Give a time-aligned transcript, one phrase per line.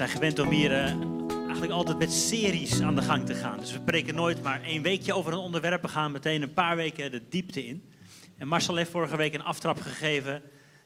[0.00, 0.84] zijn gewend om hier eh,
[1.42, 3.58] eigenlijk altijd met series aan de gang te gaan.
[3.58, 5.82] Dus we spreken nooit maar één weekje over een onderwerp.
[5.82, 7.92] We gaan meteen een paar weken de diepte in.
[8.38, 10.42] En Marcel heeft vorige week een aftrap gegeven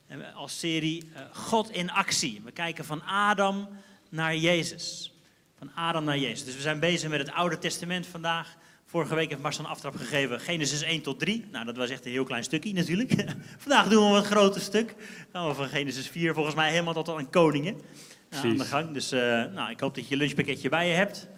[0.07, 2.41] eh, als serie eh, God in actie.
[2.45, 3.69] We kijken van Adam
[4.11, 5.13] naar Jezus.
[5.59, 6.45] Van Adam naar Jezus.
[6.45, 8.57] Dus we zijn bezig met het Oude Testament vandaag.
[8.87, 11.45] Vorige week heeft Marcel een aftrap gegeven, Genesis 1 tot 3.
[11.51, 13.25] Nou, dat was echt een heel klein stukje natuurlijk.
[13.59, 14.95] Vandaag doen we een groter stuk.
[15.33, 17.81] Gaan we van Genesis 4 volgens mij helemaal tot aan koningen
[18.35, 18.93] uh, aan de gang.
[18.93, 21.29] Dus uh, nou, ik hoop dat je je lunchpakketje bij je hebt.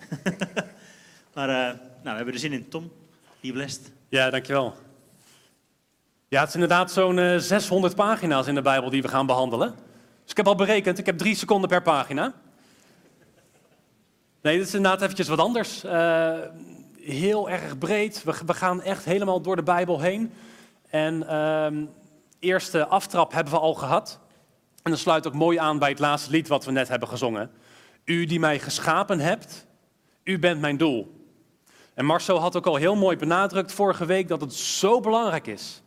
[1.34, 2.69] maar uh, nou, we hebben er zin in.
[2.69, 2.92] Tom,
[3.41, 3.92] be blessed.
[4.09, 4.74] Ja, dankjewel.
[6.28, 9.74] Ja, het is inderdaad zo'n 600 pagina's in de Bijbel die we gaan behandelen.
[10.22, 12.34] Dus ik heb al berekend, ik heb drie seconden per pagina.
[14.47, 15.84] Nee, dit is inderdaad eventjes wat anders.
[15.84, 16.38] Uh,
[17.00, 18.24] heel erg breed.
[18.24, 20.33] We, we, gaan echt helemaal door de Bijbel heen.
[20.91, 21.86] En uh,
[22.39, 24.19] eerste aftrap hebben we al gehad.
[24.87, 27.51] En dat sluit ook mooi aan bij het laatste lied wat we net hebben gezongen.
[28.05, 29.67] U die mij geschapen hebt,
[30.25, 31.27] u bent mijn doel.
[31.95, 35.83] En Marcel had ook al heel mooi benadrukt vorige week dat het zo belangrijk is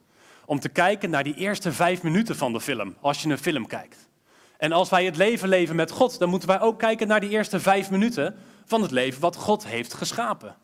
[0.45, 3.67] om te kijken naar die eerste vijf minuten van de film, als je een film
[3.67, 4.09] kijkt.
[4.57, 7.29] En als wij het leven leven met God, dan moeten wij ook kijken naar die
[7.29, 10.55] eerste vijf minuten van het leven wat God heeft geschapen.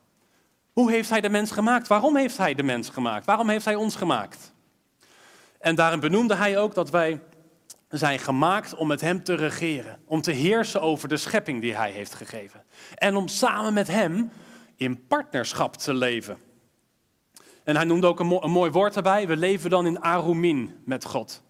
[0.71, 1.87] Hoe heeft Hij de mens gemaakt?
[1.87, 3.25] Waarom heeft Hij de mens gemaakt?
[3.25, 4.53] Waarom heeft Hij ons gemaakt?
[5.59, 7.21] En daarin benoemde Hij ook dat wij
[7.89, 11.91] zijn gemaakt om met Hem te regeren, om te heersen over de schepping die Hij
[11.91, 12.63] heeft gegeven.
[12.95, 14.31] En om samen met Hem
[14.75, 16.37] in partnerschap te leven.
[17.63, 19.27] En hij noemde ook een, mo een mooi woord daarbij.
[19.27, 21.43] We leven dan in arumin met God.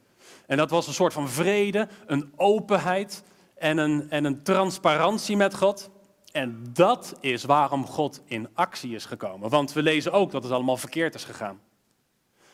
[0.47, 3.23] En dat was een soort van vrede, een openheid
[3.57, 5.89] en een, en een transparantie met God.
[6.31, 9.49] En dat is waarom God in actie is gekomen.
[9.49, 11.59] Want we lezen ook dat het allemaal verkeerd is gegaan.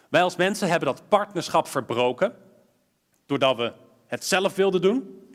[0.09, 2.35] Wij als mensen hebben dat partnerschap verbroken,
[3.31, 3.73] doordat we
[4.07, 5.25] het zelf wilden doen.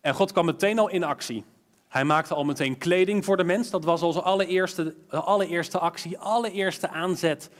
[0.00, 1.44] En God kwam meteen al in actie.
[1.88, 3.70] Hij maakte al meteen kleding voor de mens.
[3.70, 7.50] Dat was onze allereerste, allereerste actie, allereerste aanzet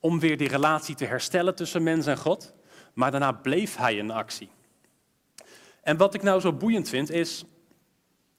[0.00, 2.54] om weer die relatie te herstellen tussen mens en God.
[2.94, 4.50] Maar daarna bleef hij in actie.
[5.82, 7.44] En wat ik nou zo boeiend vind is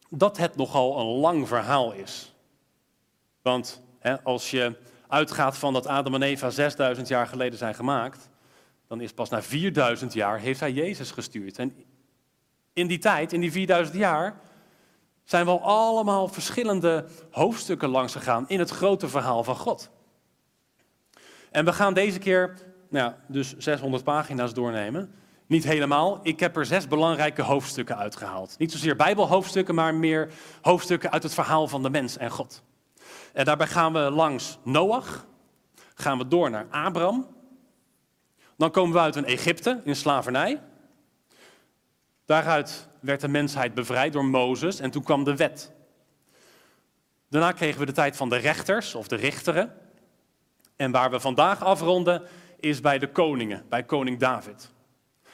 [0.10, 2.34] dat het nogal een lang verhaal is.
[3.42, 4.76] Want hè, als je
[5.08, 8.30] uitgaat van dat Adam en Eva 6000 jaar geleden zijn gemaakt,
[8.88, 11.60] dan is pas na 4000 jaar heeft hij Jezus gestuurd.
[11.60, 11.76] En
[12.74, 14.40] in die tijd, in die 4000 jaar,
[15.24, 19.90] zijn we al allemaal verschillende hoofdstukken langs gegaan in het grote verhaal van God.
[21.52, 22.54] En we gaan deze keer,
[22.90, 25.14] nou ja, dus 600 pagina's doornemen.
[25.48, 26.20] Niet helemaal.
[26.24, 28.56] Ik heb er zes belangrijke hoofdstukken uitgehaald.
[28.58, 30.30] Niet zozeer Bijbelhoofdstukken, maar meer
[30.62, 32.64] hoofdstukken uit het verhaal van de mens en God.
[33.34, 35.26] En daarbij gaan we langs Noach,
[35.94, 37.37] gaan we door naar Abraham.
[38.58, 40.62] Dan komen we uit een Egypte in slavernij.
[42.26, 45.72] Daaruit werd de mensheid bevrijd door Mozes en toen kwam de wet.
[47.30, 49.74] Daarna kregen we de tijd van de rechters of de richteren.
[50.76, 52.22] En waar we vandaag afronden
[52.60, 54.72] is bij de koningen, bij koning David.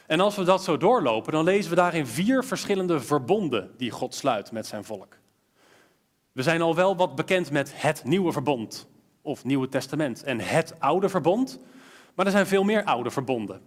[0.08, 4.16] En als we dat zo doorlopen, dan lezen we daarin vier verschillende verbonden die God
[4.16, 5.18] sluit met zijn volk.
[6.32, 8.88] We zijn al wel wat bekend met het nieuwe verbond
[9.22, 11.60] of Nieuwe Testament en het oude verbond,
[12.16, 13.62] maar er zijn veel meer oude verbonden.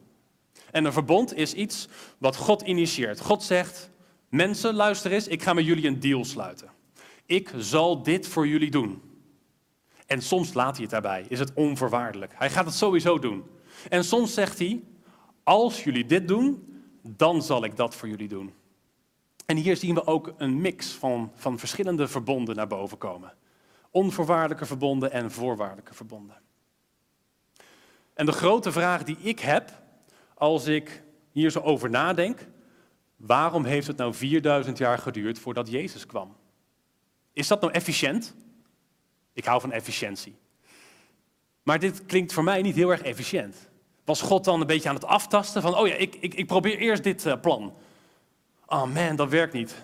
[0.71, 3.21] En een verbond is iets wat God initieert.
[3.21, 3.91] God zegt,
[4.29, 6.71] mensen, luister eens, ik ga met jullie een deal sluiten.
[7.27, 9.03] Ik zal dit voor jullie doen.
[10.07, 12.33] En soms laat hij het daarbij, is het onvoorwaardelijk.
[12.35, 13.45] Hij gaat het sowieso doen.
[13.89, 14.83] En soms zegt hij,
[15.43, 18.53] als jullie dit doen, dan zal ik dat voor jullie doen.
[19.47, 23.33] En hier zien we ook een mix van, van verschillende verbonden naar boven komen.
[23.91, 26.37] Onvoorwaardelijke verbonden en voorwaardelijke verbonden.
[28.17, 29.71] En de grote vraag die ik heb,
[30.35, 32.47] als ik hier zo over nadenk,
[33.17, 36.37] waarom heeft het nou 4000 jaar geduurd voordat Jezus kwam?
[37.33, 38.35] Is dat nou efficiënt?
[39.33, 40.37] Ik hou van efficiëntie.
[41.63, 43.69] Maar dit klinkt voor mij niet heel erg efficiënt.
[44.05, 46.79] Was God dan een beetje aan het aftasten van, oh ja, ik, ik, ik probeer
[46.79, 47.75] eerst dit uh, plan.
[48.67, 49.75] Oh man, dat werkt niet.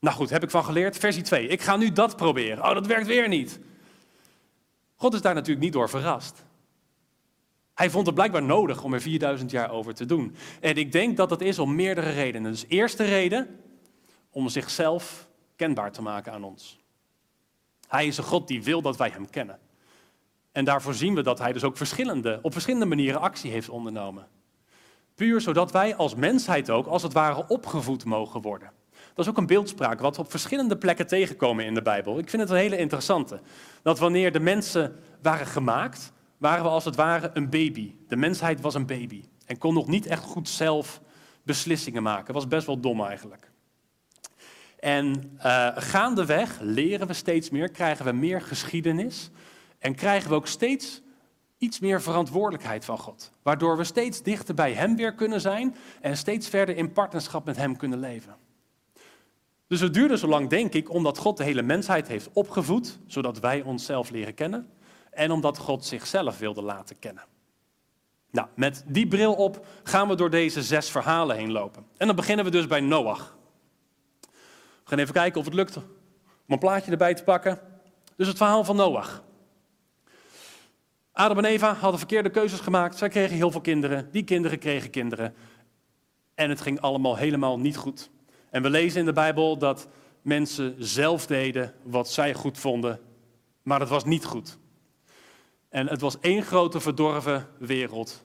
[0.00, 0.96] Nou goed, heb ik van geleerd.
[0.96, 1.46] Versie 2.
[1.48, 2.64] Ik ga nu dat proberen.
[2.64, 3.60] Oh, dat werkt weer niet.
[4.96, 6.45] God is daar natuurlijk niet door verrast.
[7.76, 10.36] Hij vond het blijkbaar nodig om er 4000 jaar over te doen.
[10.60, 12.50] En ik denk dat dat is om meerdere redenen.
[12.50, 13.60] Dus eerste reden,
[14.30, 16.78] om zichzelf kenbaar te maken aan ons.
[17.88, 19.58] Hij is een God die wil dat wij hem kennen.
[20.52, 24.26] En daarvoor zien we dat hij dus ook verschillende, op verschillende manieren actie heeft ondernomen.
[25.14, 28.70] Puur zodat wij als mensheid ook, als het ware, opgevoed mogen worden.
[29.14, 32.18] Dat is ook een beeldspraak wat we op verschillende plekken tegenkomen in de Bijbel.
[32.18, 33.40] Ik vind het een hele interessante.
[33.82, 37.94] Dat wanneer de mensen waren gemaakt, waren we als het ware een baby.
[38.08, 41.00] De mensheid was een baby en kon nog niet echt goed zelf
[41.42, 42.34] beslissingen maken.
[42.34, 43.50] Was best wel dom eigenlijk.
[44.78, 49.30] En uh, gaandeweg leren we steeds meer, krijgen we meer geschiedenis
[49.78, 51.02] en krijgen we ook steeds
[51.58, 53.32] iets meer verantwoordelijkheid van God.
[53.42, 57.56] Waardoor we steeds dichter bij Hem weer kunnen zijn en steeds verder in partnerschap met
[57.56, 58.36] Hem kunnen leven.
[59.66, 63.40] Dus het duurde zo lang, denk ik, omdat God de hele mensheid heeft opgevoed, zodat
[63.40, 64.68] wij onszelf leren kennen.
[65.16, 67.24] En omdat God zichzelf wilde laten kennen.
[68.30, 71.86] Nou, met die bril op gaan we door deze zes verhalen heen lopen.
[71.96, 73.36] En dan beginnen we dus bij Noach.
[74.20, 74.28] We
[74.84, 75.84] gaan even kijken of het lukt om
[76.46, 77.60] een plaatje erbij te pakken.
[78.16, 79.24] Dus het verhaal van Noach.
[81.12, 82.96] Adam en Eva hadden verkeerde keuzes gemaakt.
[82.96, 84.08] Zij kregen heel veel kinderen.
[84.10, 85.34] Die kinderen kregen kinderen.
[86.34, 88.10] En het ging allemaal helemaal niet goed.
[88.50, 89.88] En we lezen in de Bijbel dat
[90.22, 93.00] mensen zelf deden wat zij goed vonden,
[93.62, 94.58] maar het was niet goed.
[95.76, 98.24] En het was één grote verdorven wereld.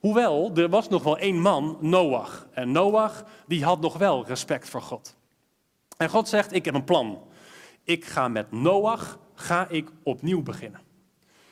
[0.00, 2.48] Hoewel, er was nog wel één man, Noach.
[2.52, 5.16] En Noach, die had nog wel respect voor God.
[5.96, 7.22] En God zegt, ik heb een plan.
[7.82, 10.80] Ik ga met Noach, ga ik opnieuw beginnen.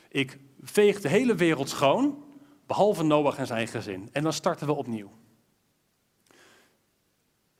[0.09, 2.23] Ik veeg de hele wereld schoon,
[2.65, 4.09] behalve Noach en zijn gezin.
[4.11, 5.11] En dan starten we opnieuw.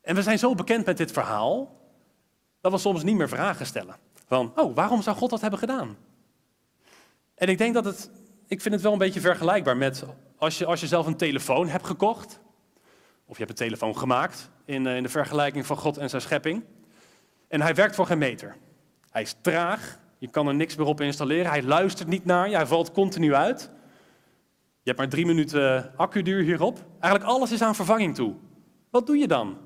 [0.00, 1.80] En we zijn zo bekend met dit verhaal,
[2.60, 3.96] dat we soms niet meer vragen stellen.
[4.26, 5.96] Van, oh, waarom zou God dat hebben gedaan?
[7.34, 8.10] En ik denk dat het,
[8.46, 10.04] ik vind het wel een beetje vergelijkbaar met
[10.36, 12.40] als je, als je zelf een telefoon hebt gekocht,
[13.26, 16.22] of je hebt een telefoon gemaakt in, eh, in de vergelijking van God en zijn
[16.22, 16.64] schepping,
[17.48, 18.56] en hij werkt voor geen meter.
[19.10, 22.56] Hij is traag, je kan er niks meer op installeren, hij luistert niet naar je,
[22.56, 23.70] hij valt continu uit.
[24.82, 26.84] Je hebt maar drie minuten accuduur hierop.
[27.00, 28.34] Eigenlijk alles is aan vervanging toe.
[28.90, 29.58] Wat doe je dan?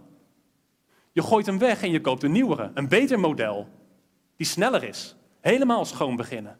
[1.13, 3.69] Je gooit hem weg en je koopt een nieuwere, een beter model,
[4.37, 5.17] die sneller is.
[5.41, 6.57] Helemaal schoon beginnen.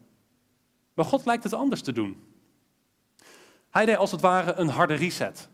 [0.99, 2.23] Maar God lijkt het anders te doen.
[3.69, 5.49] Hij deed als het ware een harde reset.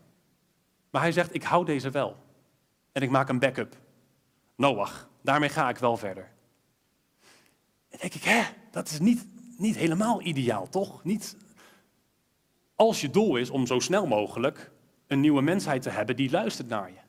[0.90, 2.16] Maar hij zegt, ik hou deze wel.
[2.92, 3.76] En ik maak een backup.
[4.56, 6.32] Noach, daarmee ga ik wel verder.
[7.88, 9.26] En denk ik, hè, dat is niet,
[9.58, 11.04] niet helemaal ideaal, toch?
[11.04, 11.36] Niet
[12.74, 14.70] als je doel is om zo snel mogelijk
[15.06, 17.00] een nieuwe mensheid te hebben die luistert naar je.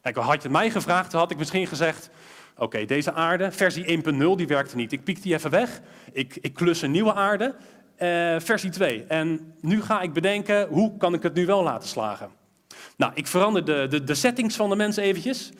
[0.00, 2.10] Kijk, had je het mij gevraagd, had ik misschien gezegd...
[2.56, 4.92] Oké, deze aarde, versie 1.0, die werkte niet.
[4.92, 5.80] Ik piek die even weg.
[6.12, 7.54] Ik, ik klus een nieuwe aarde,
[7.96, 8.08] eh,
[8.38, 9.04] versie 2.
[9.04, 12.30] En nu ga ik bedenken, hoe kan ik het nu wel laten slagen?
[12.96, 15.52] Nou, ik verander de, de, de settings van de mensen eventjes.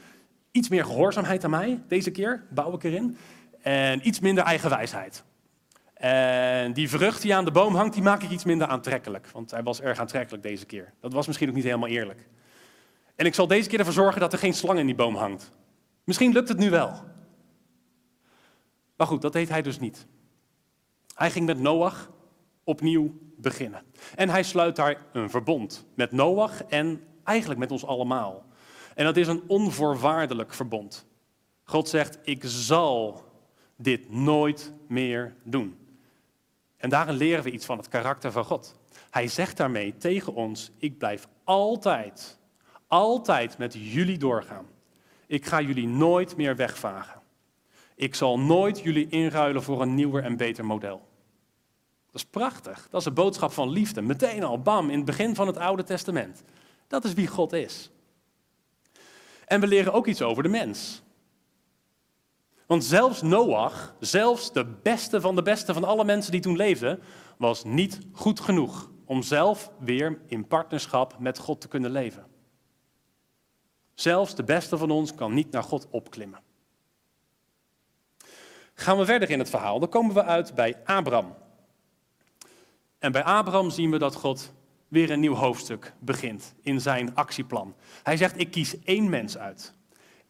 [0.51, 3.17] Iets meer gehoorzaamheid aan mij, deze keer, bouw ik erin.
[3.63, 5.25] En iets minder eigenwijsheid.
[5.95, 9.29] En die vrucht die aan de boom hangt, die maak ik iets minder aantrekkelijk.
[9.33, 10.93] Want hij was erg aantrekkelijk deze keer.
[11.01, 12.29] Dat was misschien ook niet helemaal eerlijk.
[13.17, 15.51] En ik zal deze keer ervoor zorgen dat er geen slang in die boom hangt.
[16.05, 17.05] Misschien lukt het nu wel.
[18.97, 20.07] Maar goed, dat deed hij dus niet.
[21.15, 22.11] Hij ging met Noach
[22.65, 23.83] opnieuw beginnen.
[24.15, 28.47] En hij sluit daar een verbond met Noach en eigenlijk met ons allemaal.
[28.95, 31.07] En dat is een onvoorwaardelijk verbond.
[31.65, 33.25] God zegt, ik zal
[33.77, 35.79] dit nooit meer doen.
[36.77, 38.79] En daarin leren we iets van het karakter van God.
[39.11, 42.41] Hij zegt daarmee tegen ons, ik blijf altijd
[42.93, 44.67] altijd met jullie doorgaan.
[45.33, 47.21] Ik ga jullie nooit meer wegvagen.
[47.95, 51.09] Ik zal nooit jullie inruilen voor een nieuwer en beter model.
[52.07, 52.89] Dat is prachtig.
[52.91, 54.03] Dat is een boodschap van liefde.
[54.03, 56.43] Meteen al, bam, in het begin van het Oude Testament.
[56.87, 57.91] Dat is wie God is.
[59.45, 61.03] En we leren ook iets over de mens.
[62.67, 67.03] Want zelfs Noach, zelfs de beste van de beste van alle mensen die toen leefden,
[67.39, 72.32] was niet goed genoeg om zelf weer in partnerschap met God te kunnen leven.
[74.03, 76.41] Zelfs de beste van ons kan niet naar God opklimmen.
[78.75, 81.35] Gaan we verder in het verhaal, dan komen we uit bij Abraham.
[82.99, 84.53] En bij Abraham zien we dat God
[84.89, 87.75] weer een nieuw hoofdstuk begint in zijn actieplan.
[88.03, 89.75] Hij zegt, ik kies één mens uit.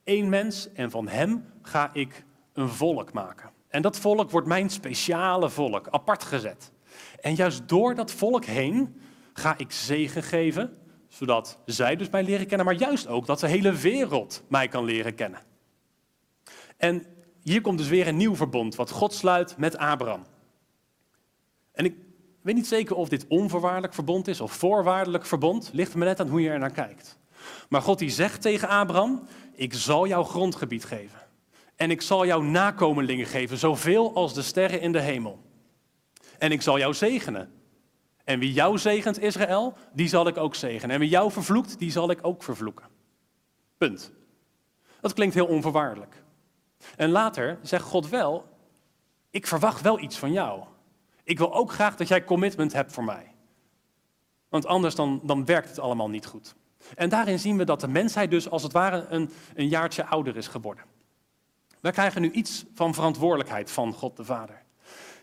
[0.05, 3.51] Eén mens en van hem ga ik een volk maken.
[3.69, 6.73] En dat volk wordt mijn speciale volk, apart gezet.
[7.21, 9.01] En juist door dat volk heen
[9.33, 10.82] ga ik zegen geven
[11.13, 14.85] zodat zij dus mij leren kennen, maar juist ook dat de hele wereld mij kan
[14.85, 15.41] leren kennen.
[16.77, 17.07] En
[17.43, 20.25] hier komt dus weer een nieuw verbond, wat God sluit met Abraham.
[21.73, 21.95] En ik
[22.43, 26.29] weet niet zeker of dit onvoorwaardelijk verbond is of voorwaardelijk verbond, ligt me net aan
[26.29, 27.19] hoe je er naar kijkt.
[27.69, 31.19] Maar God die zegt tegen Abraham, ik zal jouw grondgebied geven.
[31.77, 35.43] En ik zal jouw nakomelingen geven, zoveel als de sterren in de hemel.
[36.39, 37.62] En ik zal jou zegenen
[38.25, 40.95] en wie jou zegent, Israël, die zal ik ook zegenen.
[40.95, 42.87] En wie jou vervloekt, die zal ik ook vervloeken.
[43.79, 44.13] Punt.
[45.01, 46.23] Dat klinkt heel onvoorwaardelijk.
[46.97, 48.47] En later zegt God wel,
[49.31, 50.65] ik verwacht wel iets van jou.
[51.25, 53.35] Ik wil ook graag dat jij commitment hebt voor mij.
[54.49, 56.55] Want anders dan, dan werkt het allemaal niet goed.
[56.95, 60.37] En daarin zien we dat de mensheid dus als het ware een, een jaartje ouder
[60.37, 60.85] is geworden.
[61.81, 64.63] Wij krijgen nu iets van verantwoordelijkheid van God de Vader.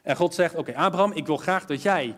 [0.03, 2.15] En God zegt, oké Abraham, ik wil graag dat jij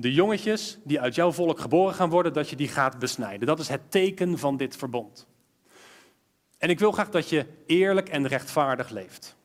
[0.00, 3.46] de jongetjes die uit jouw volk geboren gaan worden, dat je die gaat besnijden.
[3.46, 5.26] Dat is het teken van dit verbond.
[6.58, 9.36] En ik wil graag dat je eerlijk en rechtvaardig leeft.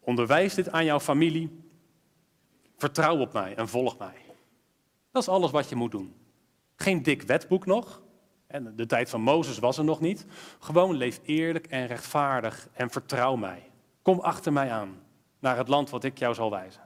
[0.00, 1.64] Onderwijs dit aan jouw familie.
[2.76, 4.16] Vertrouw op mij en volg mij.
[5.10, 6.14] Dat is alles wat je moet doen.
[6.76, 8.02] Geen dik wetboek nog.
[8.46, 10.26] En de tijd van Mozes was er nog niet.
[10.58, 13.70] Gewoon leef eerlijk en rechtvaardig en vertrouw mij.
[14.02, 15.02] Kom achter mij aan
[15.38, 16.85] naar het land wat ik jou zal wijzen.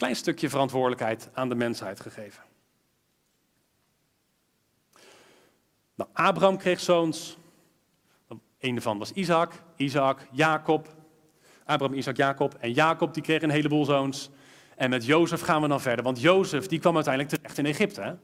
[0.00, 2.42] Klein stukje verantwoordelijkheid aan de mensheid gegeven.
[5.94, 7.38] Nou, Abraham kreeg zoons.
[8.58, 10.88] Een daarvan was Isaac, Isaac, Jacob.
[11.64, 12.54] Abraham, Isaac, Jacob.
[12.54, 14.30] En Jacob die kreeg een heleboel zoons.
[14.76, 16.04] En met Jozef gaan we dan verder.
[16.04, 18.18] Want Jozef die kwam uiteindelijk terecht in Egypte.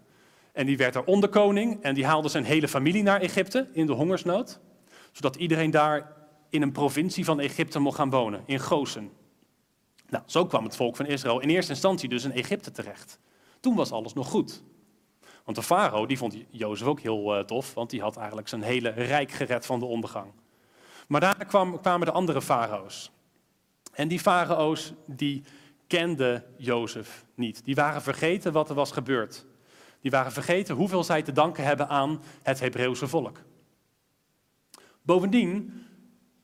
[0.52, 1.82] En die werd daar onderkoning.
[1.82, 4.60] En die haalde zijn hele familie naar Egypte in de hongersnood.
[5.12, 6.12] Zodat iedereen daar
[6.50, 9.15] in een provincie van Egypte mocht gaan wonen, in Gozen.
[10.08, 13.18] Nou, zo kwam het volk van Israël in eerste instantie dus in Egypte terecht.
[13.60, 14.62] Toen was alles nog goed.
[15.44, 18.62] Want de farao, die vond Jozef ook heel uh, tof, want die had eigenlijk zijn
[18.62, 20.32] hele rijk gered van de ondergang.
[21.08, 23.10] Maar daarna kwam, kwamen de andere farao's.
[23.92, 25.42] En die farao's, die
[25.86, 27.64] kenden Jozef niet.
[27.64, 29.46] Die waren vergeten wat er was gebeurd.
[30.00, 33.42] Die waren vergeten hoeveel zij te danken hebben aan het Hebreeuwse volk.
[35.02, 35.84] Bovendien,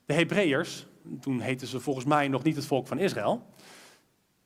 [0.06, 0.86] de Hebreeërs,
[1.20, 3.46] toen heten ze volgens mij nog niet het volk van Israël,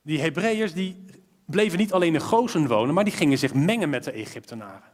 [0.01, 1.05] die Hebreeërs die
[1.45, 4.91] bleven niet alleen in Gozen wonen, maar die gingen zich mengen met de Egyptenaren.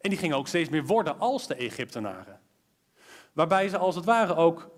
[0.00, 2.40] En die gingen ook steeds meer worden als de Egyptenaren.
[3.32, 4.70] Waarbij ze als het ware ook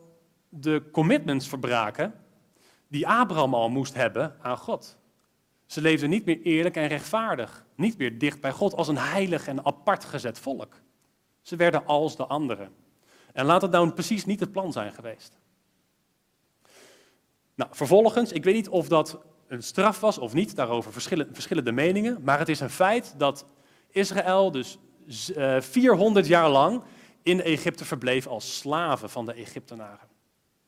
[0.48, 2.14] de commitments verbraken
[2.88, 4.96] die Abraham al moest hebben aan God.
[5.66, 9.46] Ze leefden niet meer eerlijk en rechtvaardig, niet meer dicht bij God als een heilig
[9.46, 10.80] en apart gezet volk.
[11.42, 12.74] Ze werden als de anderen.
[13.32, 15.38] En laat het nou precies niet het plan zijn geweest.
[17.56, 21.72] Nou, vervolgens, ik weet niet of dat een straf was of niet, daarover verschillen, verschillende
[21.72, 23.44] meningen, maar het is een feit dat
[23.90, 24.78] Israël dus
[25.58, 26.82] 400 eh, jaar lang
[27.22, 30.08] in Egypte verbleef als slaven van de Egyptenaren.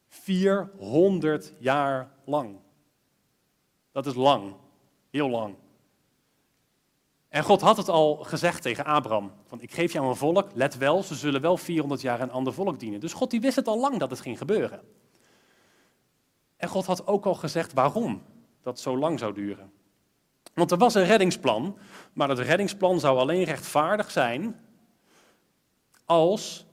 [0.08, 2.56] 400 jaar lang.
[3.92, 4.54] Dat is lang,
[5.10, 5.54] heel lang.
[7.28, 10.76] En God had het al gezegd tegen Abraham, van ik geef jou een volk, let
[10.76, 13.00] wel, ze zullen wel 400 jaar een ander volk dienen.
[13.00, 14.80] Dus God die wist het al lang dat het ging gebeuren.
[16.58, 18.22] En God had ook al gezegd waarom
[18.62, 19.72] dat zo lang zou duren.
[20.54, 21.78] Want er was een reddingsplan,
[22.12, 24.60] maar dat reddingsplan zou alleen rechtvaardig zijn
[26.04, 26.66] als,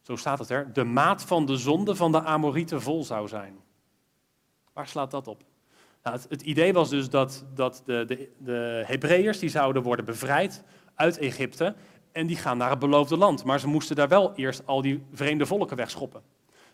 [0.00, 3.58] zo staat het er, de maat van de zonde van de Amorieten vol zou zijn.
[4.72, 5.42] Waar slaat dat op?
[6.02, 10.64] Nou, het, idee was dus dat, dat de, de, de Hebreeërs die zouden worden bevrijd
[10.94, 11.74] uit Egypte
[12.12, 13.44] en die gaan naar het beloofde land.
[13.44, 16.22] Maar ze moesten daar wel eerst al die vreemde volken wegschoppen.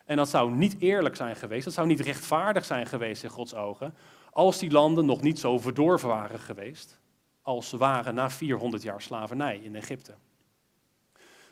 [0.05, 3.55] En dat zou niet eerlijk zijn geweest, dat zou niet rechtvaardig zijn geweest in Gods
[3.55, 3.95] ogen,
[4.31, 7.03] als die landen nog niet zo verdorven waren geweest
[7.45, 10.15] als ze waren na 400 jaar slavernij in Egypte.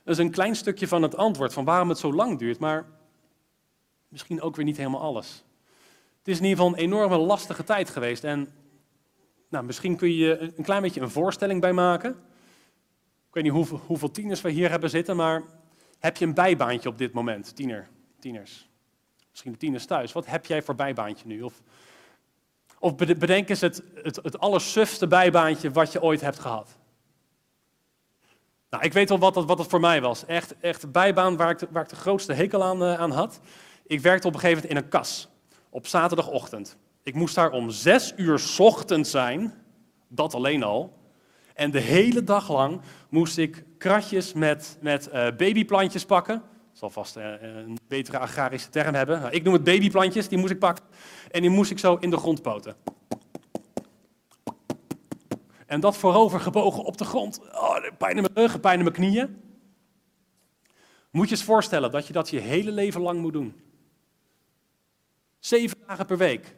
[0.05, 2.87] Dat is een klein stukje van het antwoord van waarom het zo lang duurt, maar
[4.09, 5.45] misschien ook weer niet helemaal alles.
[6.19, 8.49] Het is in ieder geval een enorme lastige tijd geweest en
[9.49, 12.11] nou, misschien kun je een klein beetje een voorstelling bij maken.
[13.29, 15.43] Ik weet niet hoeveel, hoeveel tieners we hier hebben zitten, maar
[15.99, 17.89] heb je een bijbaantje op dit moment, tiener,
[18.23, 18.69] tieners?
[19.31, 20.13] Misschien de tieners thuis.
[20.13, 21.43] Wat heb jij voor bijbaantje nu?
[21.43, 21.63] Of
[22.83, 26.77] of bedenk eens het, het, het allersufste bijbaantje wat je ooit hebt gehad.
[28.71, 30.27] Nou, ik weet wel wat dat, wat dat voor mij was.
[30.27, 33.41] Echt, echt bijbaan waar ik, de, waar ik de grootste hekel aan, uh, aan had.
[33.87, 35.29] Ik werkte op een gegeven moment in een kas.
[35.71, 36.77] Op zaterdagochtend.
[37.03, 39.55] Ik moest daar om zes uur ochtend zijn.
[40.09, 40.99] Dat alleen al.
[41.55, 47.17] En de hele dag lang moest ik kratjes met, met uh, babyplantjes pakken zal vast
[47.17, 49.21] eh, een betere agrarische term hebben.
[49.21, 50.85] Nou, ik noem het babyplantjes, die moest ik pakken.
[51.31, 52.77] En die moest ik zo in de grond poten.
[55.67, 57.41] En dat voorover gebogen op de grond.
[57.41, 59.43] Oh, pijn in mijn rug, pijn in mijn knieën.
[61.11, 63.61] Moet je eens voorstellen dat je dat je hele leven lang moet doen.
[65.39, 66.57] Zeven dagen per week.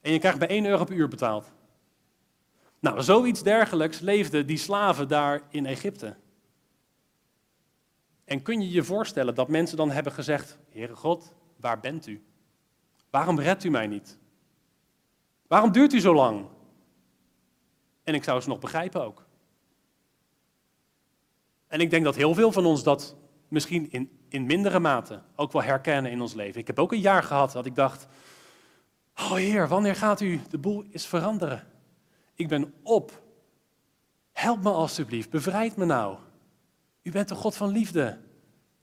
[0.00, 1.52] En je krijgt bij 1 euro per uur betaald.
[2.80, 6.16] Nou, zoiets dergelijks leefden die slaven daar in Egypte.
[8.24, 12.24] En kun je je voorstellen dat mensen dan hebben gezegd: Heere God, waar bent u?
[13.10, 14.18] Waarom redt u mij niet?
[15.46, 16.46] Waarom duurt u zo lang?
[18.02, 19.26] En ik zou ze nog begrijpen ook.
[21.66, 23.16] En ik denk dat heel veel van ons dat
[23.48, 26.60] misschien in, in mindere mate ook wel herkennen in ons leven.
[26.60, 28.06] Ik heb ook een jaar gehad dat ik dacht:
[29.14, 31.66] Oh Heer, wanneer gaat u de boel eens veranderen?
[32.34, 33.22] Ik ben op.
[34.32, 36.18] Help me alstublieft, bevrijd me nou.
[37.04, 38.18] U bent de God van liefde.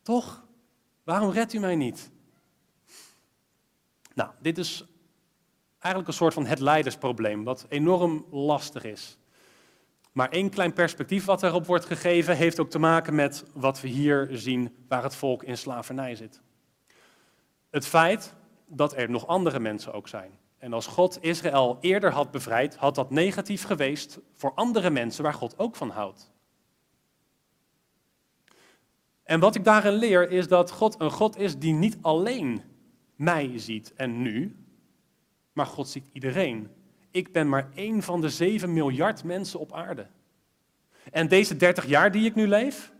[0.01, 0.45] Toch?
[1.03, 2.11] Waarom redt u mij niet?
[4.13, 4.85] Nou, dit is
[5.79, 9.17] eigenlijk een soort van het leidersprobleem, wat enorm lastig is.
[10.11, 13.87] Maar één klein perspectief wat erop wordt gegeven, heeft ook te maken met wat we
[13.87, 16.41] hier zien, waar het volk in slavernij zit.
[17.69, 18.33] Het feit
[18.65, 20.31] dat er nog andere mensen ook zijn.
[20.57, 25.33] En als God Israël eerder had bevrijd, had dat negatief geweest voor andere mensen waar
[25.33, 26.30] God ook van houdt.
[29.31, 32.61] En wat ik daarin leer is dat God een God is die niet alleen
[33.15, 34.55] mij ziet en nu,
[35.53, 36.69] maar God ziet iedereen.
[37.11, 40.07] Ik ben maar één van de zeven miljard mensen op aarde.
[41.11, 42.91] En deze 30 jaar die ik nu leef,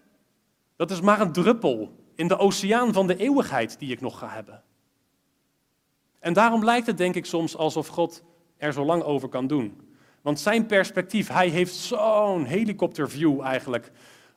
[0.75, 4.29] dat is maar een druppel in de oceaan van de eeuwigheid die ik nog ga
[4.29, 4.63] hebben.
[6.19, 8.23] En daarom lijkt het denk ik soms alsof God
[8.57, 9.81] er zo lang over kan doen.
[10.21, 13.91] Want zijn perspectief, hij heeft zo'n helikopterview eigenlijk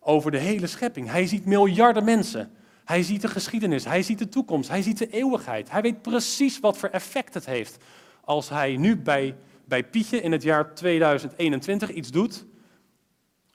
[0.05, 1.11] over de hele schepping.
[1.11, 2.53] Hij ziet miljarden mensen.
[2.85, 5.71] Hij ziet de geschiedenis, hij ziet de toekomst, hij ziet de eeuwigheid.
[5.71, 7.85] Hij weet precies wat voor effect het heeft
[8.25, 12.47] als hij nu bij, bij Pietje in het jaar 2021 iets doet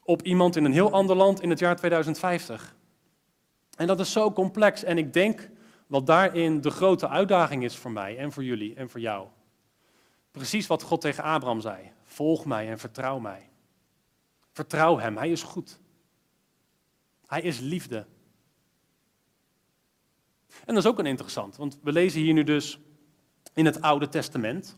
[0.03, 2.75] op iemand in een heel ander land in het jaar 2050.
[3.75, 5.49] En dat is zo complex en ik denk
[5.87, 9.27] wat daarin de grote uitdaging is voor mij en voor jullie en voor jou.
[10.31, 11.91] Precies wat God tegen Abraham zei.
[12.03, 13.49] Volg mij en vertrouw mij.
[14.51, 15.79] Vertrouw hem, hij is goed.
[17.29, 18.05] Hij is liefde.
[20.47, 22.79] En dat is ook een interessant, want we lezen hier nu dus
[23.53, 24.77] in het Oude Testament.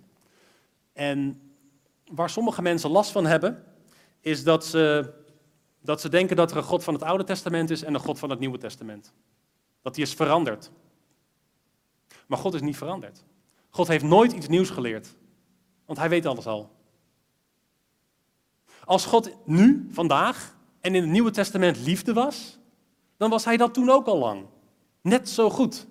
[0.94, 1.42] En
[2.06, 3.64] waar sommige mensen last van hebben,
[4.20, 5.14] is dat ze,
[5.82, 8.20] dat ze denken dat er een God van het Oude Testament is en een God
[8.20, 9.14] van het Nieuwe Testament.
[9.82, 10.72] Dat die is veranderd.
[12.28, 13.24] Maar God is niet veranderd.
[13.70, 15.16] God heeft nooit iets nieuws geleerd,
[15.86, 16.76] want hij weet alles al.
[18.86, 22.60] Als God nu, vandaag en in het Nieuwe Testament liefde was,
[23.18, 24.46] dan was hij dat toen ook al lang.
[25.02, 25.88] Net zo goed.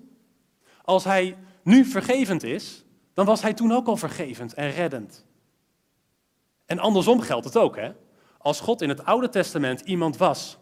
[0.84, 5.26] Als hij nu vergevend is, dan was hij toen ook al vergevend en reddend.
[6.66, 7.92] En andersom geldt het ook, hè?
[8.38, 10.58] Als God in het Oude Testament iemand was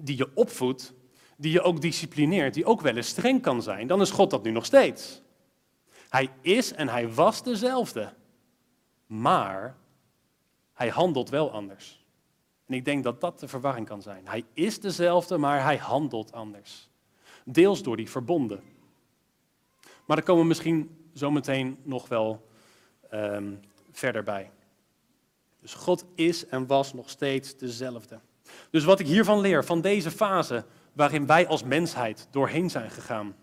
[0.00, 0.94] die je opvoedt,
[1.36, 4.42] die je ook disciplineert, die ook wel eens streng kan zijn, dan is God dat
[4.42, 5.22] nu nog steeds.
[6.08, 8.14] Hij is en hij was dezelfde,
[9.06, 9.76] maar
[10.72, 12.01] hij handelt wel anders.
[12.72, 14.28] En ik denk dat dat de verwarring kan zijn.
[14.28, 16.88] Hij is dezelfde, maar hij handelt anders.
[17.44, 18.62] Deels door die verbonden.
[20.06, 22.48] Maar daar komen we misschien zometeen nog wel
[23.14, 24.50] um, verder bij.
[25.60, 28.20] Dus God is en was nog steeds dezelfde.
[28.70, 33.36] Dus wat ik hiervan leer, van deze fase waarin wij als mensheid doorheen zijn gegaan,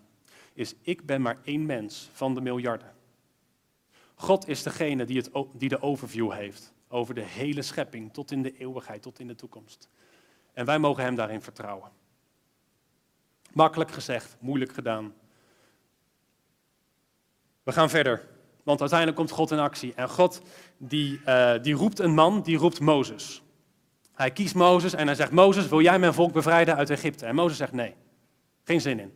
[0.54, 2.94] is ik ben maar één mens van de miljarden.
[4.16, 8.42] God is degene die, het, die de overview heeft over de hele schepping tot in
[8.42, 9.90] de eeuwigheid, tot in de toekomst.
[10.54, 11.92] En wij mogen Hem daarin vertrouwen.
[13.54, 15.14] Makkelijk gezegd, moeilijk gedaan.
[17.64, 18.28] We gaan verder,
[18.64, 19.94] want uiteindelijk komt God in actie.
[19.94, 20.42] En God
[20.78, 23.42] die, uh, die roept een man, die roept Mozes.
[24.14, 27.26] Hij kiest Mozes en hij zegt, Mozes, wil jij mijn volk bevrijden uit Egypte?
[27.26, 27.96] En Mozes zegt, nee,
[28.64, 29.14] geen zin in.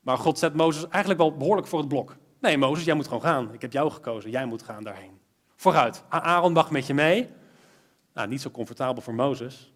[0.00, 2.16] Maar God zet Mozes eigenlijk wel behoorlijk voor het blok.
[2.40, 3.52] Nee, Mozes, jij moet gewoon gaan.
[3.52, 5.20] Ik heb jou gekozen, jij moet gaan daarheen.
[5.64, 7.28] Vooruit, Aaron mag met je mee.
[8.14, 9.72] Nou, niet zo comfortabel voor Mozes.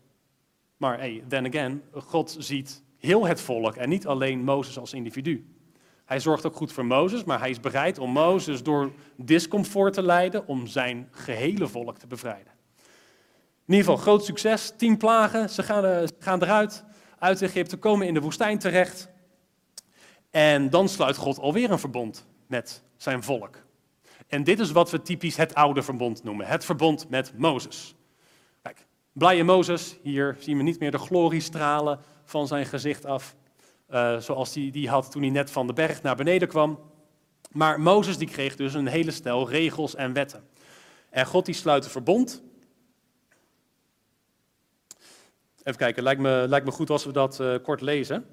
[0.77, 5.55] Maar hey, then again, God ziet heel het volk en niet alleen Mozes als individu.
[6.05, 10.03] Hij zorgt ook goed voor Mozes, maar hij is bereid om Mozes door discomfort te
[10.03, 12.53] leiden om zijn gehele volk te bevrijden.
[13.67, 14.73] In ieder geval, groot succes.
[14.77, 16.85] Tien plagen, ze gaan, eh, gaan eruit
[17.19, 19.09] uit Egypte, komen in de woestijn terecht.
[20.31, 23.67] En dan sluit God alweer een verbond met zijn volk.
[24.29, 26.47] En dit is wat we typisch het oude verbond noemen.
[26.47, 27.95] Het verbond met Mozes.
[28.63, 33.37] Kijk, blije Mozes, hier zien we niet meer de gloriestralen van zijn gezicht af.
[33.91, 36.79] Uh, zoals hij die, die had toen hij net van de berg naar beneden kwam.
[37.51, 40.49] Maar Mozes die kreeg dus een hele stel regels en wetten.
[41.11, 42.43] En God die sluit een verbond
[45.69, 48.27] Even kijken, lijkt me, lijkt me goed als we dat uh, kort lezen.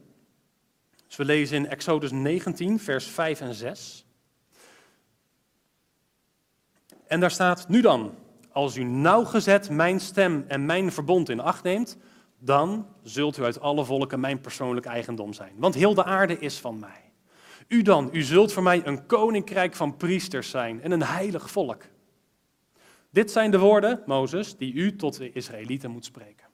[1.08, 4.05] Dus we lezen in Exodus 19, vers 5 en 6.
[7.08, 8.16] En daar staat, nu dan,
[8.52, 11.98] als u nauwgezet mijn stem en mijn verbond in acht neemt,
[12.40, 15.54] dan zult u uit alle volken mijn persoonlijk eigendom zijn.
[15.58, 17.12] Want heel de aarde is van mij.
[17.68, 21.84] U dan, u zult voor mij een koninkrijk van priesters zijn en een heilig volk.
[23.10, 26.48] Dit zijn de woorden, Mozes, die u tot de Israëlieten moet spreken.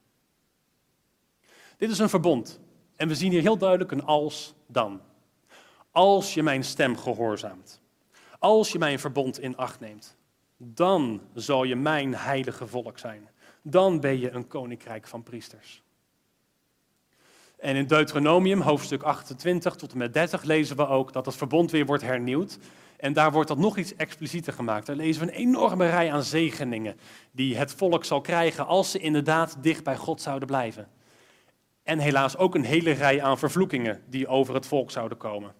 [1.77, 2.59] Dit is een verbond.
[2.95, 5.01] En we zien hier heel duidelijk een als dan.
[5.91, 7.81] Als je mijn stem gehoorzaamt.
[8.39, 10.17] Als je mijn verbond in acht neemt.
[10.63, 13.29] Dan zal je mijn heilige volk zijn.
[13.61, 15.83] Dan ben je een koninkrijk van priesters.
[17.59, 21.71] En in Deuteronomium, hoofdstuk 28 tot en met 30, lezen we ook dat het verbond
[21.71, 22.57] weer wordt hernieuwd.
[22.97, 24.85] En daar wordt dat nog iets explicieter gemaakt.
[24.85, 26.99] Daar lezen we een enorme rij aan zegeningen
[27.31, 30.87] die het volk zal krijgen als ze inderdaad dicht bij God zouden blijven.
[31.83, 35.53] En helaas ook een hele rij aan vervloekingen die over het volk zouden komen.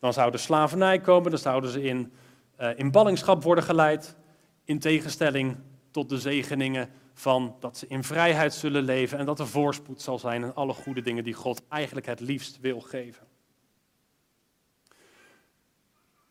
[0.00, 2.12] Dan zou de slavernij komen, dan zouden ze in,
[2.60, 4.16] uh, in ballingschap worden geleid,
[4.68, 5.56] in tegenstelling
[5.90, 10.18] tot de zegeningen van dat ze in vrijheid zullen leven en dat er voorspoed zal
[10.18, 13.26] zijn en alle goede dingen die God eigenlijk het liefst wil geven.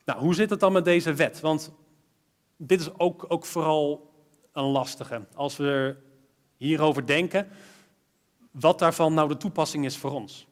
[0.05, 1.39] Nou, hoe zit het dan met deze wet?
[1.39, 1.71] Want
[2.57, 4.13] dit is ook, ook vooral
[4.51, 5.25] een lastige.
[5.33, 5.95] Als we
[6.57, 7.47] hierover denken,
[8.51, 10.47] wat daarvan nou de toepassing is voor ons.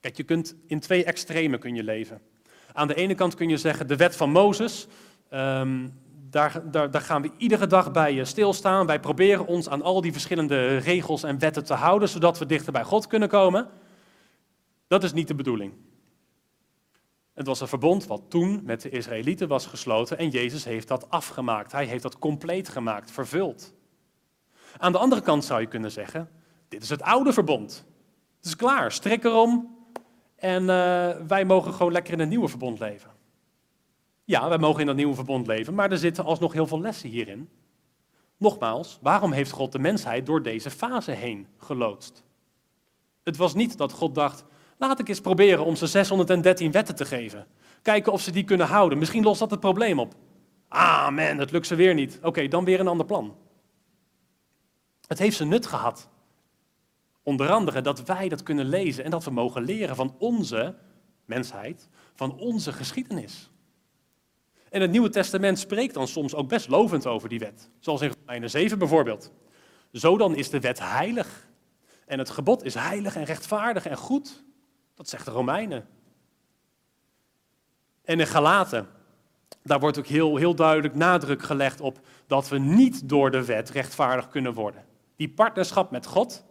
[0.00, 2.20] Kijk, je kunt in twee extremen kun je leven.
[2.72, 4.86] Aan de ene kant kun je zeggen, de wet van Mozes,
[5.28, 5.88] ehm,
[6.30, 8.86] daar, daar, daar, gaan we iedere dag bij stilstaan.
[8.86, 12.72] Wij proberen ons aan al die verschillende regels en wetten te houden, zodat we dichter
[12.72, 13.68] bij God kunnen komen.
[14.86, 15.72] Dat is niet de bedoeling.
[17.34, 21.10] Het was een verbond wat toen met de Israëlieten was gesloten en Jezus heeft dat
[21.10, 21.72] afgemaakt.
[21.72, 23.74] Hij heeft dat compleet gemaakt, vervuld.
[24.78, 26.30] Aan de andere kant zou je kunnen zeggen,
[26.68, 27.84] dit is het oude verbond.
[28.36, 29.78] Het is klaar, strik erom
[30.36, 30.68] en uh,
[31.26, 33.10] wij mogen gewoon lekker in het nieuwe verbond leven.
[34.30, 37.08] Ja, wij mogen in dat nieuwe verbond leven, maar er zitten alsnog heel veel lessen
[37.08, 37.48] hierin.
[38.36, 42.24] Nogmaals, waarom heeft God de mensheid door deze fase heen geloodst?
[43.22, 44.44] Het was niet dat God dacht,
[44.78, 47.46] laat ik eens proberen om ze 613 wetten te geven.
[47.82, 48.98] Kijken of ze die kunnen houden.
[48.98, 50.14] Misschien lost dat het probleem op.
[50.68, 52.18] Ah man, het lukt ze weer niet.
[52.22, 53.36] Oké, dan weer een ander plan.
[55.06, 56.08] Het heeft zijn nut gehad.
[57.22, 60.74] Onder andere dat wij dat kunnen lezen en dat we mogen leren van onze
[61.24, 63.50] mensheid, van onze geschiedenis.
[64.70, 67.70] En het Nieuwe Testament spreekt dan soms ook best lovend over die wet.
[67.78, 69.32] Zoals in Romeinen 7 bijvoorbeeld.
[69.92, 71.48] Zo dan is de wet heilig.
[72.06, 74.44] En het gebod is heilig en rechtvaardig en goed.
[74.94, 75.88] Dat zegt de Romeinen.
[78.04, 78.88] En in Galaten,
[79.62, 83.70] daar wordt ook heel, heel duidelijk nadruk gelegd op dat we niet door de wet
[83.70, 84.84] rechtvaardig kunnen worden.
[85.16, 86.44] Die partnerschap met God,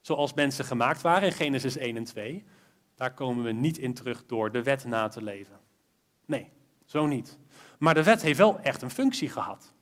[0.00, 2.44] zoals mensen gemaakt waren in Genesis 1 en 2,
[2.94, 5.60] daar komen we niet in terug door de wet na te leven.
[6.26, 6.50] Nee,
[6.92, 7.38] zo niet.
[7.78, 9.72] Maar de wet heeft wel echt een functie gehad.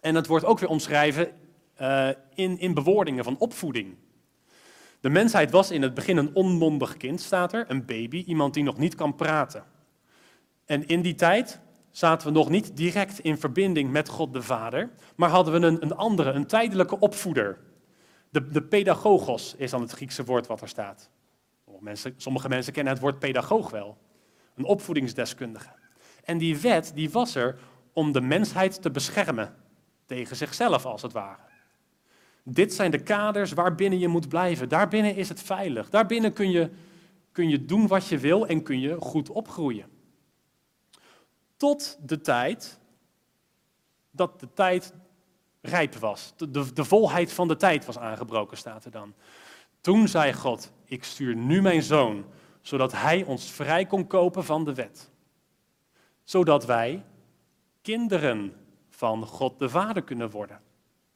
[0.00, 1.32] En dat wordt ook weer omschreven
[1.80, 3.96] uh, in, in bewoordingen van opvoeding.
[5.00, 8.62] De mensheid was in het begin een onmondig kind, staat er, een baby, iemand die
[8.62, 9.64] nog niet kan praten.
[10.64, 14.90] En in die tijd zaten we nog niet direct in verbinding met God de Vader,
[15.16, 17.58] maar hadden we een, een andere, een tijdelijke opvoeder.
[18.30, 21.10] De, de pedagogos is dan het Griekse woord wat er staat.
[21.80, 23.98] Mensen, sommige mensen kennen het woord pedagoog wel,
[24.54, 25.79] een opvoedingsdeskundige.
[26.30, 27.58] En die wet die was er
[27.92, 29.54] om de mensheid te beschermen
[30.06, 31.42] tegen zichzelf als het ware.
[32.42, 34.68] Dit zijn de kaders waarbinnen je moet blijven.
[34.68, 35.90] Daarbinnen is het veilig.
[35.90, 36.70] Daarbinnen kun je,
[37.32, 39.86] kun je doen wat je wil en kun je goed opgroeien.
[41.56, 42.78] Tot de tijd
[44.10, 44.94] dat de tijd
[45.60, 46.32] rijp was.
[46.36, 49.14] De, de, de volheid van de tijd was aangebroken, staat er dan.
[49.80, 52.24] Toen zei God, ik stuur nu mijn zoon,
[52.60, 55.10] zodat hij ons vrij kon kopen van de wet.
[56.30, 57.04] Zodat wij
[57.82, 58.54] kinderen
[58.88, 60.60] van God de Vader kunnen worden.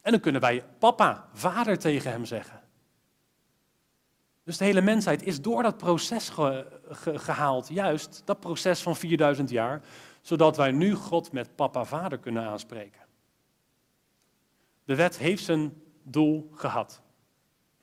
[0.02, 2.60] En dan kunnen wij papa, vader tegen hem zeggen.
[4.44, 6.32] Dus de hele mensheid is door dat proces
[7.00, 9.82] gehaald, juist dat proces van 4000 jaar,
[10.20, 13.00] zodat wij nu God met papa, vader kunnen aanspreken.
[14.84, 17.02] De wet heeft zijn doel gehad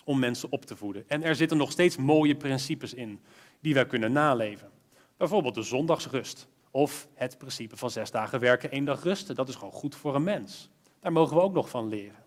[0.03, 1.03] om mensen op te voeden.
[1.07, 3.21] En er zitten nog steeds mooie principes in
[3.59, 4.69] die wij kunnen naleven.
[5.17, 9.35] Bijvoorbeeld de zondagsrust of het principe van zes dagen werken, één dag rusten.
[9.35, 10.69] Dat is gewoon goed voor een mens.
[10.99, 12.23] Daar mogen we ook nog van leren.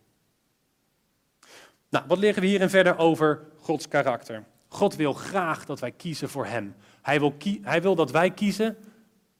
[1.88, 4.44] Nou, wat leren we hierin verder over Gods karakter?
[4.68, 6.74] God wil graag dat wij kiezen voor Hem.
[7.02, 8.76] Hij wil, hij wil dat wij kiezen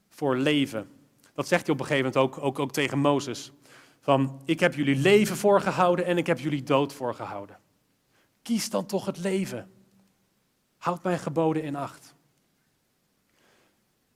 [0.09, 0.89] voor leven.
[1.35, 3.53] Dat zegt hij op een gegeven moment ook, ook, ook tegen Mozes.
[4.01, 7.59] Van, ik heb jullie leven voorgehouden en ik heb jullie dood voorgehouden.
[8.43, 9.71] Kies dan toch het leven.
[10.77, 12.14] Houd mijn geboden in acht.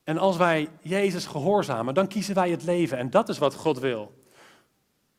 [0.09, 2.99] En als wij Jezus gehoorzamen, dan kiezen wij het leven.
[2.99, 4.25] En dat is wat God wil.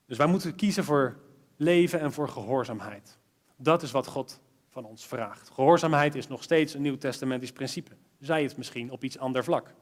[0.05, 1.19] Dus wij moeten kiezen voor
[1.55, 3.17] leven en voor gehoorzaamheid.
[3.55, 5.49] Dat is wat God van ons vraagt.
[5.49, 7.91] Gehoorzaamheid is nog steeds een nieuw-testamentisch principe.
[8.19, 9.73] Zij het misschien op iets ander vlak.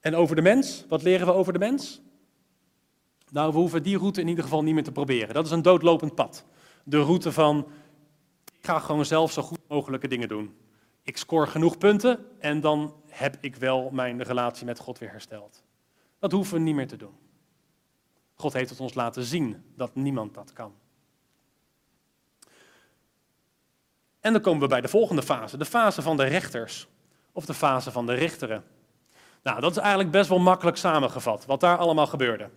[0.00, 2.00] En over de mens, wat leren we over de mens?
[3.30, 5.34] Nou, we hoeven die route in ieder geval niet meer te proberen.
[5.34, 6.44] Dat is een doodlopend pad.
[6.84, 7.66] De route van,
[8.58, 10.64] ik ga gewoon zelf zo goed mogelijke dingen doen.
[11.06, 15.62] Ik scoor genoeg punten en dan heb ik wel mijn relatie met God weer hersteld.
[16.18, 17.14] Dat hoeven we niet meer te doen.
[18.34, 20.74] God heeft het ons laten zien dat niemand dat kan.
[24.20, 26.88] En dan komen we bij de volgende fase, de fase van de rechters.
[27.32, 28.64] Of de fase van de richteren.
[29.42, 32.50] Nou, dat is eigenlijk best wel makkelijk samengevat, wat daar allemaal gebeurde.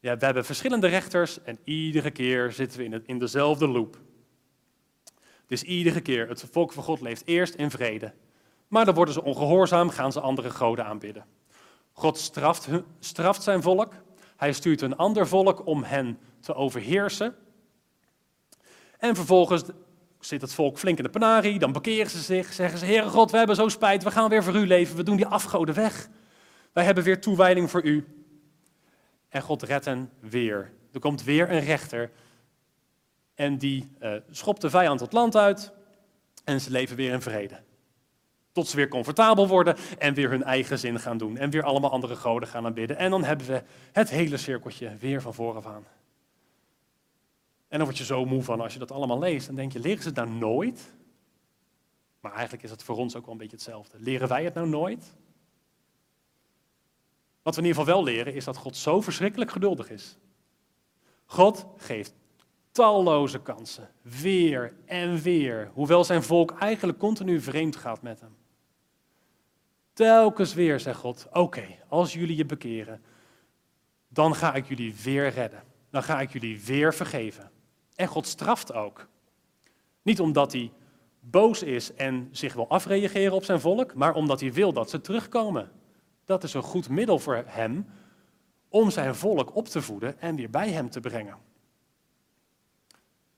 [0.00, 3.98] Ja, we hebben verschillende rechters en iedere keer zitten we in, het, in dezelfde loop.
[5.48, 8.12] Dus iedere keer, het volk van God leeft eerst in vrede.
[8.68, 11.24] Maar dan worden ze ongehoorzaam, gaan ze andere goden aanbidden.
[11.92, 13.92] God straft, straft zijn volk.
[14.36, 17.34] Hij stuurt een ander volk om hen te overheersen.
[18.98, 19.62] En vervolgens
[20.20, 23.30] zit het volk flink in de penarie, dan bekeren ze zich, zeggen ze, Heere God,
[23.30, 26.08] we hebben zo spijt, we gaan weer voor u leven, we doen die afgoden weg.
[26.72, 28.06] Wij hebben weer toewijding voor u.
[29.28, 30.72] En God redt hen weer.
[30.92, 32.10] Er komt weer een rechter
[33.38, 35.72] en die uh, schopt de vijand het land uit
[36.44, 37.60] en ze leven weer in vrede.
[38.52, 41.36] Tot ze weer comfortabel worden en weer hun eigen zin gaan doen.
[41.36, 42.96] En weer allemaal andere goden gaan aanbidden.
[42.96, 45.86] En dan hebben we het hele cirkeltje weer van vooraf aan.
[47.68, 49.46] En dan word je zo moe van als je dat allemaal leest.
[49.46, 50.92] Dan denk je, leren ze het nou nooit?
[52.20, 54.00] Maar eigenlijk is het voor ons ook wel een beetje hetzelfde.
[54.00, 55.14] Leren wij het nou nooit?
[57.42, 60.16] Wat we in ieder geval wel leren is dat God zo verschrikkelijk geduldig is.
[61.24, 62.14] God geeft
[62.78, 68.36] talloze kansen, weer en weer, hoewel zijn volk eigenlijk continu vreemd gaat met hem.
[69.92, 73.02] Telkens weer zegt God, oké, als jullie je bekeren,
[74.08, 75.62] dan ga ik jullie weer redden.
[75.90, 77.50] Dan ga ik jullie weer vergeven.
[77.94, 79.08] En God straft ook.
[80.02, 80.72] Niet omdat hij
[81.20, 85.00] boos is en zich wil afreageren op zijn volk, maar omdat hij wil dat ze
[85.00, 85.70] terugkomen.
[86.24, 87.86] Dat is een goed middel voor hem
[88.68, 91.47] om zijn volk op te voeden en weer bij hem te brengen.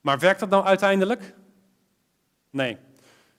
[0.01, 1.35] Maar werkt dat nou uiteindelijk?
[2.49, 2.77] Nee.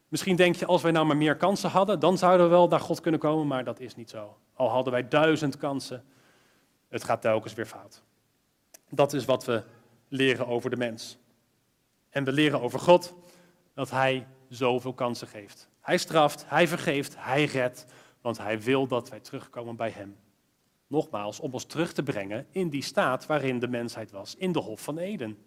[0.08, 2.80] Misschien denk je, als wij nou maar meer kansen hadden, dan zouden we wel naar
[2.80, 4.36] God kunnen komen, maar dat is niet zo.
[4.54, 6.04] Al hadden wij duizend kansen,
[6.88, 8.02] het gaat telkens weer fout.
[8.88, 9.62] Dat is wat we
[10.08, 11.18] leren over de mens.
[12.10, 13.14] En we leren over God
[13.74, 15.68] dat Hij zoveel kansen geeft.
[15.80, 17.86] Hij straft, Hij vergeeft, Hij redt,
[18.20, 20.16] want Hij wil dat wij terugkomen bij Hem.
[20.86, 24.58] Nogmaals, om ons terug te brengen in die staat waarin de mensheid was, in de
[24.58, 25.38] Hof van Eden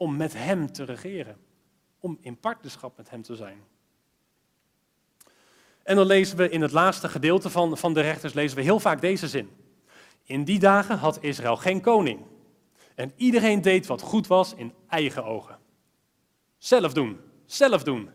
[0.00, 1.36] om met Hem te regeren.
[1.98, 3.62] Om in partnerschap met Hem te zijn.
[5.82, 8.80] En dan lezen we in het laatste gedeelte van, van de rechters lezen we heel
[8.80, 9.50] vaak deze zin.
[10.22, 12.20] In die dagen had Israël geen koning.
[12.94, 15.58] En iedereen deed wat goed was in eigen ogen.
[16.58, 18.10] Zelf doen, zelf doen.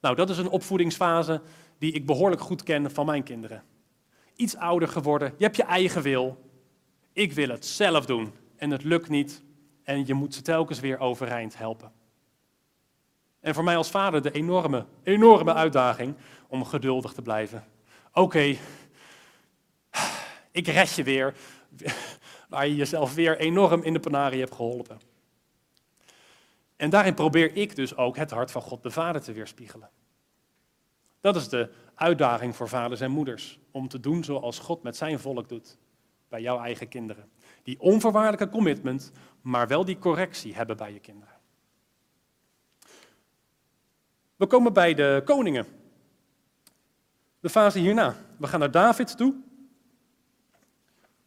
[0.00, 1.42] Nou, dat is een opvoedingsfase
[1.78, 3.64] die ik behoorlijk goed ken van mijn kinderen.
[4.36, 6.50] Iets ouder geworden, je hebt je eigen wil.
[7.12, 9.42] Ik wil het zelf doen en het lukt niet.
[9.90, 11.92] En je moet ze telkens weer overeind helpen.
[13.40, 16.16] En voor mij als vader de enorme, enorme uitdaging
[16.48, 17.64] om geduldig te blijven.
[18.12, 18.56] Oké,
[20.50, 21.34] ik red je weer,
[22.48, 25.00] waar je jezelf weer enorm in de penarie hebt geholpen.
[26.76, 29.90] En daarin probeer ik dus ook het hart van God de Vader te weerspiegelen.
[31.20, 35.18] Dat is de uitdaging voor vaders en moeders, om te doen zoals God met zijn
[35.18, 35.78] volk doet,
[36.28, 37.30] bij jouw eigen kinderen.
[37.62, 41.34] Die onvoorwaardelijke commitment, maar wel die correctie hebben bij je kinderen.
[44.36, 45.66] We komen bij de koningen.
[47.40, 48.16] De fase hierna.
[48.36, 49.34] We gaan naar David toe.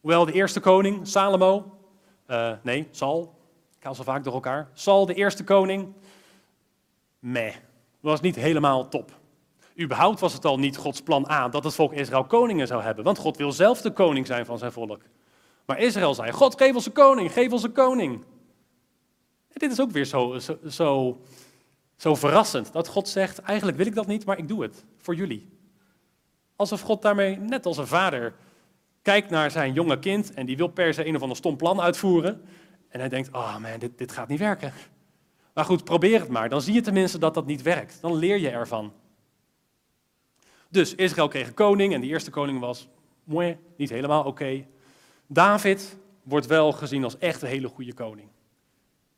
[0.00, 1.78] Hoewel de eerste koning, Salomo,
[2.26, 3.38] uh, nee, Saul,
[3.76, 4.68] ik haal ze vaak door elkaar.
[4.72, 5.92] Saul, de eerste koning,
[7.18, 7.54] meh,
[8.00, 9.12] was niet helemaal top.
[9.80, 13.04] Überhaupt was het al niet Gods plan A dat het volk Israël koningen zou hebben,
[13.04, 15.02] want God wil zelf de koning zijn van zijn volk.
[15.66, 18.14] Maar Israël zei, God geef ons een koning, geef ons een koning.
[19.48, 21.20] En dit is ook weer zo, zo,
[21.96, 25.14] zo, verrassend, dat God zegt, eigenlijk wil ik dat niet, maar ik doe het voor
[25.14, 25.48] jullie.
[26.56, 28.34] Alsof God daarmee, net als een vader,
[29.02, 31.80] kijkt naar zijn jonge kind en die wil per se een of ander stom plan
[31.80, 32.42] uitvoeren.
[32.88, 34.72] En hij denkt, oh man, dit, dit gaat niet werken.
[35.54, 36.48] Maar goed, probeer het maar.
[36.48, 38.00] Dan zie je tenminste dat dat niet werkt.
[38.00, 38.92] Dan leer je ervan.
[40.68, 42.88] Dus Israël kreeg een koning en die eerste koning was,
[43.24, 44.66] mooi, niet helemaal oké.
[45.26, 48.28] David wordt wel gezien als echt een hele goede koning.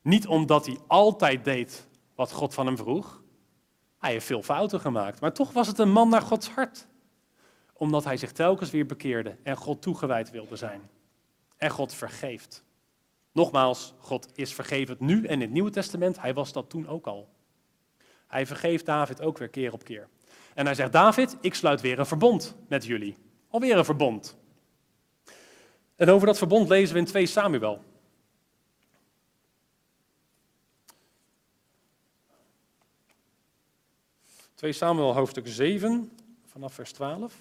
[0.02, 3.22] Niet omdat hij altijd deed wat God van hem vroeg.
[3.98, 6.86] Hij heeft veel fouten gemaakt, maar toch was het een man naar Gods hart.
[7.72, 10.90] Omdat hij zich telkens weer bekeerde en God toegewijd wilde zijn.
[11.56, 12.64] En God vergeeft.
[13.32, 16.20] Nogmaals, God is vergevend nu en in het Nieuwe Testament.
[16.20, 17.28] Hij was dat toen ook al.
[18.26, 20.08] Hij vergeeft David ook weer keer op keer.
[20.54, 23.16] En hij zegt, David, ik sluit weer een verbond met jullie.
[23.48, 24.36] Alweer een verbond.
[25.96, 27.84] En over dat verbond lezen we in 2 Samuel.
[34.54, 36.12] Twee Samuel hoofdstuk 7,
[36.46, 37.34] vanaf vers 12.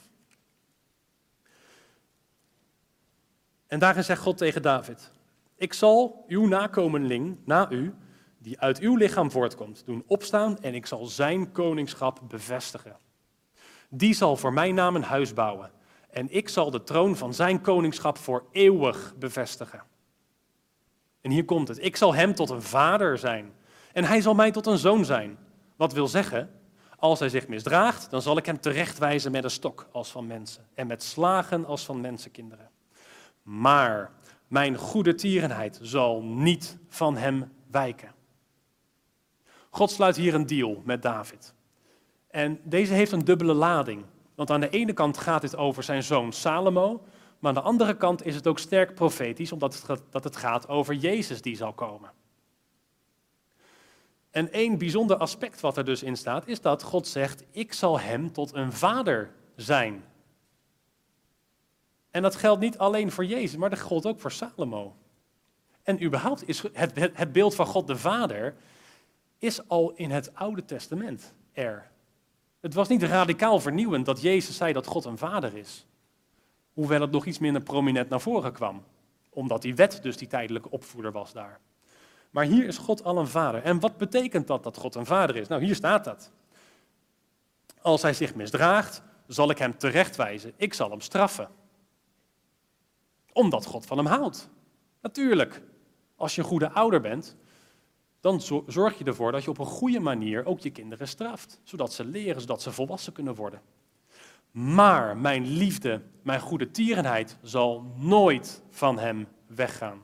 [3.68, 5.12] En daarin zegt God tegen David:
[5.56, 7.94] Ik zal uw nakomeling na u,
[8.38, 12.98] die uit uw lichaam voortkomt, doen opstaan en ik zal zijn koningschap bevestigen.
[13.90, 15.72] Die zal voor mijn naam een huis bouwen
[16.16, 19.84] en ik zal de troon van zijn koningschap voor eeuwig bevestigen.
[21.22, 21.84] En hier komt het.
[21.84, 23.54] Ik zal hem tot een vader zijn
[23.94, 25.38] en hij zal mij tot een zoon zijn.
[25.76, 26.52] Wat wil zeggen,
[26.98, 30.68] als hij zich misdraagt, dan zal ik hem terechtwijzen met een stok als van mensen
[30.74, 32.70] en met slagen als van mensenkinderen.
[33.42, 34.12] Maar
[34.48, 38.12] mijn goede tierenheid zal niet van hem wijken.
[39.70, 41.54] God sluit hier een deal met David.
[42.28, 44.06] En deze heeft een dubbele lading.
[44.36, 47.04] Want aan de ene kant gaat het over zijn zoon Salomo,
[47.40, 50.68] maar aan de andere kant is het ook sterk profetisch, omdat het, dat het gaat
[50.68, 52.12] over Jezus die zal komen.
[54.32, 58.00] En één bijzonder aspect wat er dus in staat, is dat God zegt, ik zal
[58.00, 60.04] hem tot een vader zijn.
[62.12, 64.96] En dat geldt niet alleen voor Jezus, maar dat geldt ook voor Salomo.
[65.84, 68.56] En überhaupt is het, het beeld van God de Vader
[69.38, 71.92] is al in het Oude Testament er.
[72.66, 75.86] Het was niet radicaal vernieuwend dat Jezus zei dat God een vader is.
[76.74, 78.84] Hoewel het nog iets minder prominent naar voren kwam.
[79.30, 81.60] Omdat die wet dus die tijdelijke opvoeder was daar.
[82.30, 83.64] Maar hier is God al een vader.
[83.64, 85.48] En wat betekent dat dat God een vader is?
[85.48, 86.32] Nou, hier staat dat.
[87.82, 90.54] Als hij zich misdraagt, zal ik hem terechtwijzen.
[90.56, 91.50] Ik zal hem straffen.
[93.34, 94.50] Omdat God van hem houdt.
[95.02, 95.62] Natuurlijk.
[96.16, 97.36] Als je een goede ouder bent,
[98.26, 101.60] dan zorg je ervoor dat je op een goede manier ook je kinderen straft.
[101.64, 103.62] Zodat ze leren, zodat ze volwassen kunnen worden.
[104.52, 110.02] Maar mijn liefde, mijn goede tierenheid zal nooit van hem weggaan.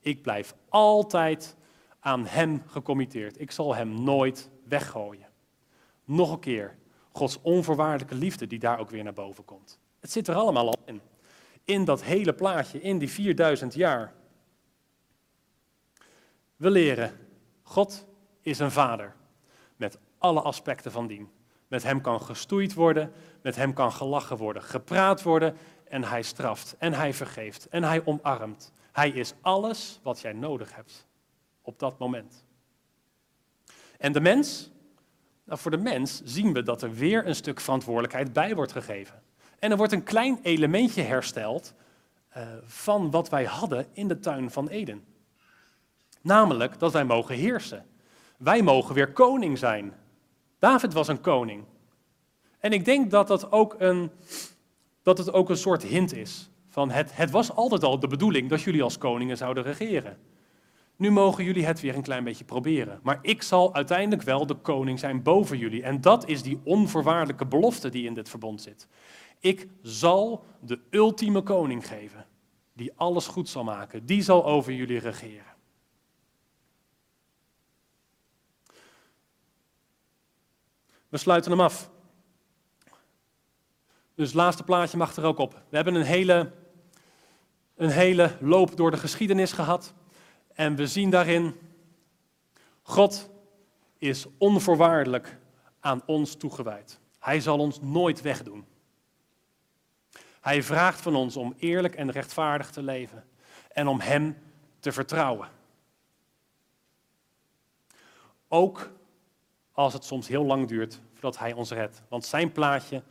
[0.00, 1.56] Ik blijf altijd
[2.00, 3.40] aan hem gecommitteerd.
[3.40, 5.28] Ik zal hem nooit weggooien.
[6.04, 6.78] Nog een keer,
[7.12, 9.78] Gods onvoorwaardelijke liefde die daar ook weer naar boven komt.
[10.00, 11.00] Het zit er allemaal al in.
[11.64, 14.14] In dat hele plaatje, in die 4000 jaar.
[16.56, 17.28] We leren,
[17.70, 18.06] God
[18.40, 19.14] is een vader
[19.76, 21.30] met alle aspecten van dien.
[21.68, 25.56] Met hem kan gestoeid worden, met hem kan gelachen worden, gepraat worden
[25.88, 28.72] en hij straft en hij vergeeft en hij omarmt.
[28.92, 31.06] Hij is alles wat jij nodig hebt
[31.62, 32.44] op dat moment.
[33.98, 34.70] En de mens?
[35.44, 39.22] Nou, voor de mens zien we dat er weer een stuk verantwoordelijkheid bij wordt gegeven.
[39.58, 41.74] En er wordt een klein elementje hersteld
[42.36, 45.09] uh, van wat wij hadden in de tuin van Eden.
[46.22, 47.86] Namelijk dat wij mogen heersen.
[48.38, 49.92] Wij mogen weer koning zijn.
[50.58, 51.64] David was een koning.
[52.58, 54.10] En ik denk dat, dat, ook een,
[55.02, 56.50] dat het ook een soort hint is.
[56.68, 60.18] Van het, het was altijd al de bedoeling dat jullie als koningen zouden regeren.
[60.96, 63.00] Nu mogen jullie het weer een klein beetje proberen.
[63.02, 65.82] Maar ik zal uiteindelijk wel de koning zijn boven jullie.
[65.82, 68.88] En dat is die onvoorwaardelijke belofte die in dit verbond zit.
[69.38, 72.26] Ik zal de ultieme koning geven,
[72.72, 74.06] die alles goed zal maken.
[74.06, 75.50] Die zal over jullie regeren.
[81.10, 81.90] We sluiten hem af.
[84.14, 85.52] Dus het laatste plaatje mag er ook op.
[85.68, 86.52] We hebben een hele,
[87.76, 89.94] een hele loop door de geschiedenis gehad.
[90.52, 91.54] En we zien daarin,
[92.82, 93.30] God
[93.98, 95.38] is onvoorwaardelijk
[95.80, 97.00] aan ons toegewijd.
[97.18, 98.66] Hij zal ons nooit wegdoen.
[100.40, 103.28] Hij vraagt van ons om eerlijk en rechtvaardig te leven
[103.72, 104.36] en om Hem
[104.78, 105.48] te vertrouwen.
[108.48, 108.90] Ook
[109.72, 112.02] als het soms heel lang duurt voordat Hij ons redt.
[112.08, 113.02] Want Zijn plaatje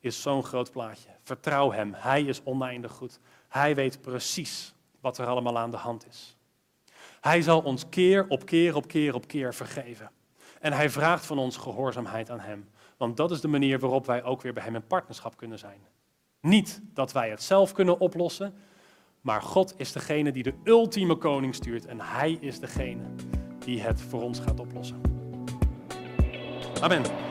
[0.00, 1.08] is zo'n groot plaatje.
[1.22, 1.94] Vertrouw Hem.
[1.94, 3.18] Hij is oneindig goed.
[3.48, 6.36] Hij weet precies wat er allemaal aan de hand is.
[7.20, 10.10] Hij zal ons keer op keer op keer op keer vergeven.
[10.60, 12.68] En hij vraagt van ons gehoorzaamheid aan Hem.
[12.96, 15.80] Want dat is de manier waarop wij ook weer bij Hem in partnerschap kunnen zijn.
[16.40, 18.54] Niet dat wij het zelf kunnen oplossen,
[19.20, 23.02] maar God is degene die de ultieme koning stuurt en Hij is degene
[23.58, 25.19] die het voor ons gaat oplossen.
[26.82, 27.29] Amen.